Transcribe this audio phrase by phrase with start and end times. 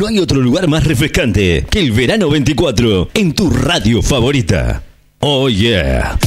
[0.00, 4.82] No hay otro lugar más refrescante que el Verano 24 en tu radio favorita.
[5.18, 6.18] Oh yeah.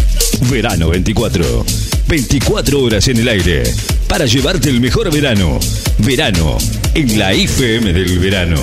[0.51, 1.65] Verano 24.
[2.07, 3.63] 24 horas en el aire
[4.07, 5.59] para llevarte el mejor verano.
[5.97, 6.59] Verano
[6.93, 8.57] en la IFM del verano.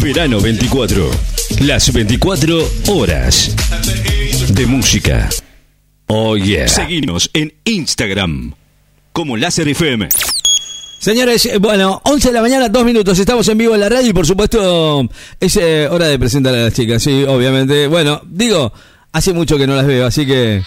[0.00, 1.10] Verano 24.
[1.62, 3.52] Las 24 horas
[4.54, 5.28] de música.
[6.06, 6.68] Oh yeah.
[6.68, 8.54] Seguinos en Instagram
[9.12, 10.08] como Láser FM.
[11.02, 14.08] Señores, eh, bueno, 11 de la mañana, dos minutos, estamos en vivo en la radio
[14.08, 15.04] y por supuesto
[15.40, 17.88] es eh, hora de presentar a las chicas, sí, obviamente.
[17.88, 18.72] Bueno, digo,
[19.10, 20.62] hace mucho que no las veo, así que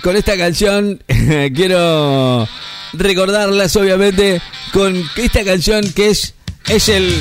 [0.00, 1.02] con esta canción
[1.52, 2.46] quiero
[2.92, 4.40] recordarlas obviamente
[4.72, 6.34] con esta canción que es,
[6.68, 7.12] es el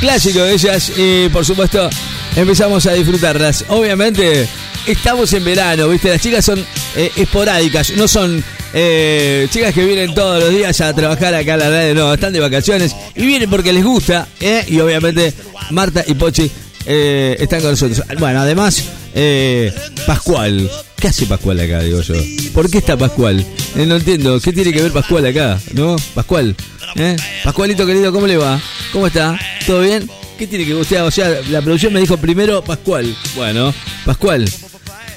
[0.00, 1.88] clásico de ellas y por supuesto
[2.36, 3.64] empezamos a disfrutarlas.
[3.68, 4.46] Obviamente
[4.86, 6.10] estamos en verano, ¿viste?
[6.10, 6.62] Las chicas son
[6.96, 11.56] eh, esporádicas, no son eh, chicas que vienen todos los días a trabajar acá a
[11.56, 14.64] la radio, no, están de vacaciones y vienen porque les gusta, ¿eh?
[14.68, 15.32] Y obviamente
[15.70, 16.50] Marta y Pochi
[16.86, 18.02] eh, están con nosotros.
[18.18, 18.84] Bueno, además,
[19.14, 19.72] eh,
[20.06, 20.70] Pascual.
[20.96, 22.14] ¿Qué hace Pascual acá, digo yo?
[22.52, 23.44] ¿Por qué está Pascual?
[23.76, 24.38] Eh, no entiendo.
[24.40, 25.58] ¿Qué tiene que ver Pascual acá?
[25.72, 25.96] ¿No?
[26.14, 26.54] Pascual.
[26.96, 27.16] ¿Eh?
[27.44, 28.60] Pascualito querido, ¿cómo le va?
[28.92, 29.38] ¿Cómo está?
[29.66, 30.08] ¿Todo bien?
[30.38, 31.02] ¿Qué tiene que usted?
[31.02, 33.14] O sea, la producción me dijo primero Pascual.
[33.36, 33.74] Bueno,
[34.04, 34.50] Pascual.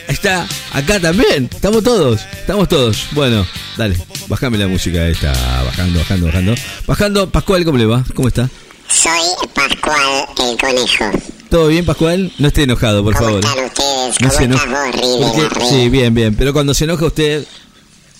[0.08, 1.50] Está acá también.
[1.54, 2.22] Estamos todos.
[2.34, 3.06] Estamos todos.
[3.12, 3.46] Bueno,
[3.78, 3.96] dale.
[4.28, 5.32] Bájame la música esta.
[5.66, 6.56] Bajando, bajando, bajando.
[6.88, 7.30] Bajando.
[7.30, 8.04] Pascual, ¿cómo le va?
[8.16, 8.50] ¿Cómo está?
[8.90, 9.12] Soy
[9.54, 11.12] Pascual el Conejo.
[11.50, 12.32] ¿Todo bien, Pascual?
[12.40, 13.44] No esté enojado, por ¿Cómo favor.
[13.46, 14.22] están ustedes?
[14.22, 15.68] No ¿Cómo se enoja.
[15.70, 16.36] Sí, bien, bien.
[16.36, 17.46] Pero cuando se enoja usted,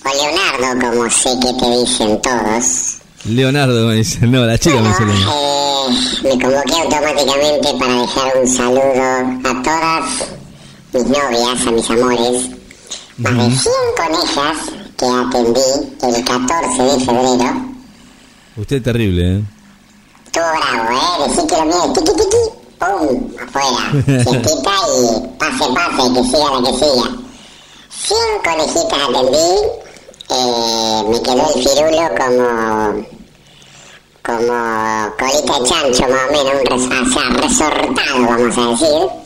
[0.04, 2.98] O Leonardo, como sé que te dicen todos.
[3.24, 4.26] Leonardo me dice.
[4.26, 5.02] No, la chica me dice.
[5.02, 5.86] Eh,
[6.22, 8.82] me convoqué automáticamente para dejar un saludo
[9.44, 10.04] a todas
[10.94, 12.50] mis novias, a mis amores.
[13.18, 14.58] Más de 100 conejas
[14.96, 15.60] que atendí
[16.02, 17.74] el 14 de febrero.
[18.56, 19.42] Usted es terrible, ¿eh?
[20.26, 21.28] Estuvo bravo, ¿eh?
[21.28, 22.42] Decí que lo mío es tiqui tiqui,
[22.78, 23.06] pum,
[23.42, 23.82] afuera.
[24.24, 27.06] Siestita y pase, pase, que siga la que siga.
[27.90, 29.48] 100 conejitas atendí,
[30.30, 33.06] eh, me quedó el firulo como,
[34.22, 34.56] como
[35.18, 39.23] colita de chancho, más o menos, un res, o sea, resortado, vamos a decir.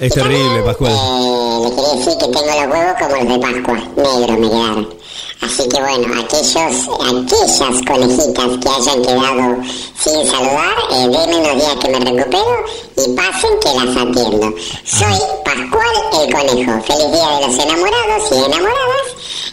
[0.00, 0.92] Es terrible, Pascual.
[0.92, 4.94] Eh, le quería decir que tengo los huevos como los de Pascua, negros me quedaron.
[5.42, 9.56] Así que bueno, aquellos, aquellas conejitas que hayan quedado
[10.00, 12.64] sin saludar, eh, denme unos días que me recupero
[12.96, 14.54] y pasen que las atiendo.
[14.84, 16.82] Soy Pascual el Conejo.
[16.82, 19.06] Feliz día de los enamorados y enamoradas.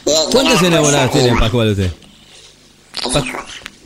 [0.06, 1.39] Y ¿Cuántas enamoradas tiene.
[1.39, 1.91] Pascual usted?
[3.03, 3.23] Joda.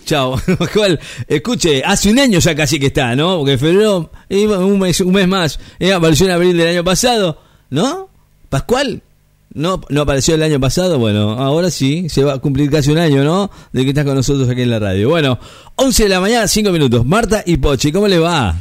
[0.05, 0.35] Chao.
[0.59, 3.37] Pascual, escuche, hace un año ya casi que está, ¿no?
[3.37, 7.39] Porque en febrero, un mes, un mes más, eh, apareció en abril del año pasado,
[7.69, 8.09] ¿no?
[8.49, 9.01] Pascual,
[9.53, 10.99] ¿no, ¿no apareció el año pasado?
[10.99, 13.49] Bueno, ahora sí, se va a cumplir casi un año, ¿no?
[13.71, 15.09] De que estás con nosotros aquí en la radio.
[15.09, 15.39] Bueno,
[15.75, 17.05] 11 de la mañana, 5 minutos.
[17.05, 18.55] Marta y Pochi, ¿cómo le va?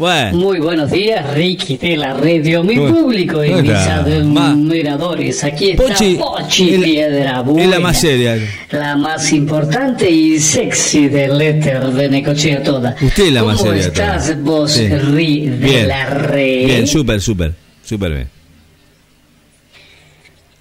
[0.00, 5.44] Bueno, Muy buenos días, Ricky de la radio, mi ¿Cómo- público y cómo mis admiradores.
[5.44, 8.38] Aquí está Pochi, Pochi, es la- Piedra es la Buena, más seria.
[8.70, 12.96] La más importante y sexy del éter de Necochea toda.
[12.98, 14.42] Usted es la más ¿Cómo seria de estás todas.
[14.42, 14.88] vos, Sí.
[14.88, 15.88] Ri, de Bien.
[15.88, 16.64] la red?
[16.66, 17.52] bien, súper, súper,
[17.84, 18.39] súper bien.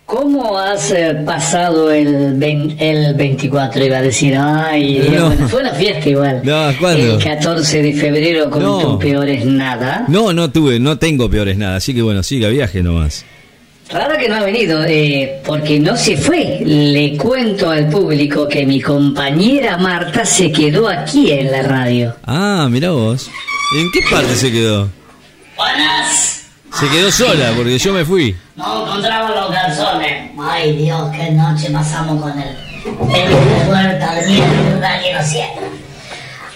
[0.10, 2.42] ¿Cómo has eh, pasado el,
[2.80, 3.86] el 24?
[3.86, 5.30] Iba a decir, ay, No.
[5.48, 6.42] fue una fiesta igual.
[6.44, 7.14] No, ¿cuándo?
[7.20, 8.80] El 14 de febrero con No.
[8.80, 10.06] tus peores nada.
[10.08, 13.24] No, no tuve, no tengo peores nada, así que bueno, siga viaje nomás.
[13.92, 16.60] Raro que no ha venido, eh, porque no se fue.
[16.66, 22.16] Le cuento al público que mi compañera Marta se quedó aquí en la radio.
[22.26, 23.30] Ah, mira vos.
[23.78, 24.90] ¿En qué parte se quedó?
[25.56, 26.39] Buenas.
[26.80, 28.34] Se quedó sola, porque yo me fui.
[28.56, 30.32] No encontraba los calzones.
[30.40, 32.56] Ay Dios, qué noche pasamos con él.
[33.14, 35.46] El puerta de mierda que no sé.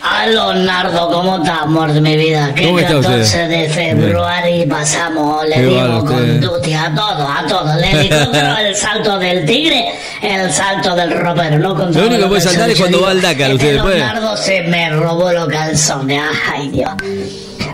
[0.02, 2.54] A Leonardo, ¿cómo estás, amor de mi vida?
[2.56, 3.50] Que ¿Cómo está 14 usted?
[3.50, 4.26] de febrero
[4.70, 7.76] pasamos, le dimos con duty a todos, a todos.
[7.76, 11.60] Le di contra el salto del tigre, el salto del ropero.
[11.60, 13.96] No Lo único que puede saltar es cuando va al Dakar, usted después.
[13.96, 16.22] Leonardo se me robó los calzones,
[16.54, 16.92] ay Dios.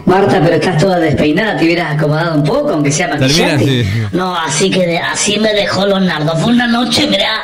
[0.10, 3.86] Marta, pero estás toda despeinada, te hubieras acomodado un poco, aunque sea así.
[4.12, 6.36] No, así que de- así me dejó Leonardo.
[6.38, 7.44] Fue una noche, mirá.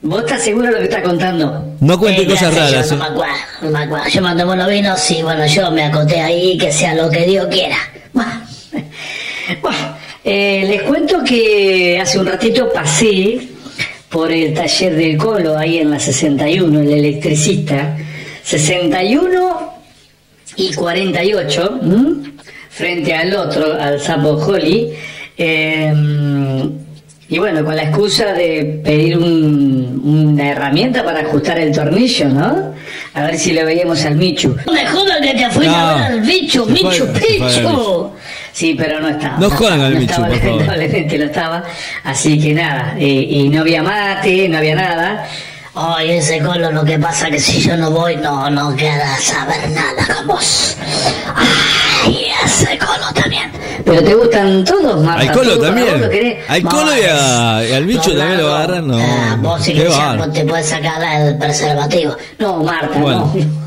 [0.00, 1.62] ¿Vos estás seguro de lo que estás contando?
[1.80, 2.98] No cuente ya cosas raras, Yo ¿eh?
[2.98, 4.08] no me acuerdo, no me acuerdo.
[4.08, 7.46] Yo mandé buenos vinos, sí, bueno, yo me acoté ahí, que sea lo que Dios
[7.50, 7.76] quiera.
[8.14, 8.32] Bueno,
[9.60, 9.78] bueno,
[10.24, 13.40] eh, les cuento que hace un ratito pasé
[14.08, 17.94] por el taller del Colo, ahí en la 61, el electricista.
[18.42, 19.67] 61
[20.58, 22.32] y 48, ¿m?
[22.68, 24.90] frente al otro, al Sapo Holly.
[25.38, 25.92] eh,
[27.30, 32.72] y bueno, con la excusa de pedir un- una herramienta para ajustar el tornillo, ¿no?
[33.12, 34.56] A ver si le veíamos al Michu.
[34.66, 35.76] No me jodas que te fuiste No.
[35.76, 38.10] a ver al fue- Michu, Pichu.
[38.52, 39.38] Sí, pero no estaba.
[39.38, 40.52] No jodan al no Michu, estaba, por favor.
[40.66, 41.64] Lamentablemente no estaba.
[42.04, 45.28] Así que nada, eh, y no había mate, no había nada.
[45.80, 49.70] Ay, ese colo, lo que pasa que si yo no voy, no, no queda saber
[49.70, 50.76] nada con vos.
[52.04, 53.50] Ay, ese colo también.
[53.84, 55.22] Pero te gustan todos, Marta.
[55.22, 56.38] Al Colo ¿Tú, a también.
[56.48, 58.88] Al Colo y, a- y al bicho No, también lo agarran.
[58.88, 58.98] No.
[58.98, 62.16] ah, vos si Qué querés, te puedes sacar el preservativo.
[62.38, 63.32] No, Marta, Bueno.
[63.34, 63.58] no.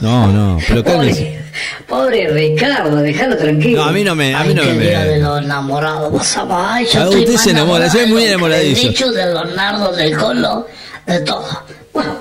[0.00, 1.40] No, no, pero cálmese.
[1.88, 3.82] Pobre, pobre Ricardo, déjalo tranquilo.
[3.82, 4.34] No, a mí no me.
[4.34, 5.18] A mí Ay, no día de me.
[5.18, 6.36] los enamorados, vos.
[6.50, 8.88] Ay, yo Ah, estoy usted se enamora, se ve muy enamoradizo.
[8.88, 10.66] bicho, de los nardos, del colo,
[11.06, 11.44] de todo.
[11.92, 12.16] Bueno,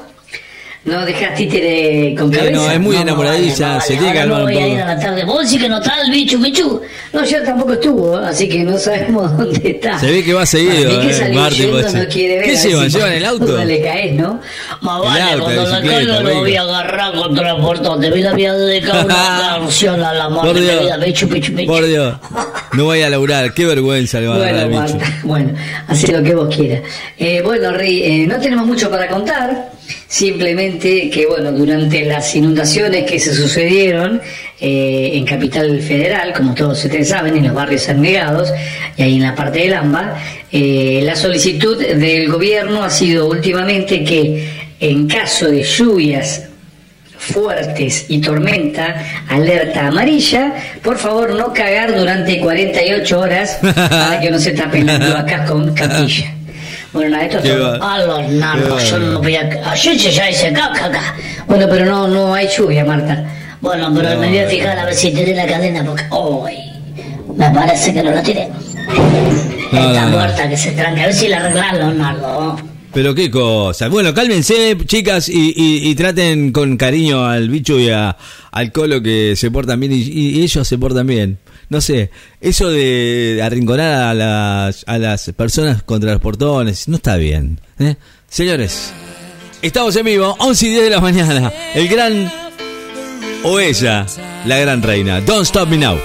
[0.86, 2.56] no dejas títere con Sí, cabeza.
[2.58, 4.68] no, es muy No, enamoradiza, vale, se vale, tiene que calmar no un voy a
[4.68, 4.88] ir a poco.
[4.94, 5.26] la tarde.
[5.26, 6.82] Vos decís que no está el bicho, bicho.
[7.12, 10.00] No, yo tampoco estuvo, así que no sabemos dónde está.
[10.00, 12.46] Se ve que va seguido, mí que eh, salió Martín, yendo, no quiere ver.
[12.46, 12.90] ¿qué a llevan?
[12.90, 13.46] ¿Llevan el auto?
[13.58, 14.40] No le caes, ¿no?
[14.82, 18.02] Más vale, auto, cuando la la caiga lo voy a agarrar contra el portón.
[18.02, 19.16] Te voy a dedicar una
[19.60, 20.82] canción al amor Por de mi Dios.
[20.84, 20.98] vida.
[20.98, 21.72] Bicho, bicho, bicho.
[21.72, 22.14] Por Dios.
[22.76, 23.54] No voy a laburar.
[23.54, 25.54] Qué vergüenza le va a dar Bueno, bueno,
[25.88, 26.82] así lo que vos quieras.
[27.18, 29.72] Eh, bueno, Rey, eh, no tenemos mucho para contar,
[30.08, 34.22] simplemente que, bueno, durante las inundaciones que se sucedieron
[34.60, 38.52] eh, en Capital Federal, como todos ustedes saben, en los barrios anegados
[38.98, 40.18] y ahí en la parte del AMBA,
[40.52, 44.50] eh, la solicitud del gobierno ha sido últimamente que
[44.80, 46.50] en caso de lluvias
[47.26, 48.96] fuertes y tormenta,
[49.30, 55.00] alerta amarilla, por favor no cagar durante 48 horas para que no se tapen las
[55.06, 56.32] cloacas con capilla.
[56.94, 57.40] Bueno, nada, esto
[57.80, 58.00] va- A
[58.56, 59.50] los yo no voy a...
[59.72, 61.16] Ayer ya hice caca acá.
[61.48, 63.24] Bueno, pero no, no hay lluvia, Marta.
[63.60, 66.54] Bueno, pero No, me voy a fijar a ver si tiré la cadena porque hoy
[67.36, 68.48] me parece que no la tiré.
[69.72, 71.02] No, Está no, muerta que se tranca.
[71.02, 72.62] A ver si la arreglan los.
[72.96, 73.90] Pero qué cosa.
[73.90, 75.54] Bueno, cálmense, chicas, y,
[75.90, 78.16] y- traten con cariño al bicho y a-
[78.52, 81.38] al colo que se portan bien y, ellos se portan bien.
[81.68, 82.10] No sé,
[82.40, 87.60] eso de arrinconar a las, a las personas contra los portones no está bien.
[87.80, 87.96] ¿eh?
[88.30, 88.94] Señores,
[89.62, 91.52] estamos en vivo, 11 y 10 de la mañana.
[91.74, 92.32] El gran
[93.44, 94.06] o ella,
[94.46, 95.20] la gran reina.
[95.20, 95.98] Don't stop me now.